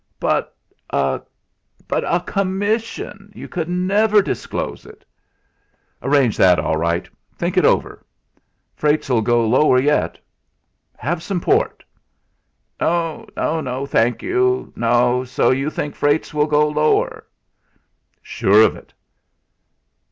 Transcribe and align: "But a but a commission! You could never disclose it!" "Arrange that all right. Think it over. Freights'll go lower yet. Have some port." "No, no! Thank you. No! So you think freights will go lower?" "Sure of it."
"But 0.19 0.57
a 0.89 1.21
but 1.87 2.03
a 2.11 2.21
commission! 2.21 3.31
You 3.35 3.47
could 3.47 3.69
never 3.69 4.23
disclose 4.23 4.83
it!" 4.83 5.05
"Arrange 6.01 6.37
that 6.37 6.57
all 6.57 6.75
right. 6.75 7.07
Think 7.35 7.55
it 7.55 7.65
over. 7.65 8.03
Freights'll 8.75 9.21
go 9.21 9.45
lower 9.47 9.79
yet. 9.79 10.17
Have 10.97 11.21
some 11.21 11.39
port." 11.39 11.83
"No, 12.79 13.27
no! 13.37 13.85
Thank 13.85 14.23
you. 14.23 14.73
No! 14.75 15.23
So 15.23 15.51
you 15.51 15.69
think 15.69 15.93
freights 15.93 16.33
will 16.33 16.47
go 16.47 16.67
lower?" 16.67 17.27
"Sure 18.23 18.63
of 18.63 18.75
it." 18.75 18.93